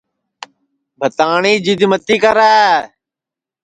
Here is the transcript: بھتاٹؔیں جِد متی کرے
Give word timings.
بھتاٹؔیں 0.99 1.57
جِد 1.65 1.81
متی 1.91 2.15
کرے 2.23 2.55